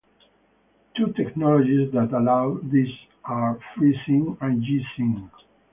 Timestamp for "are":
3.23-3.59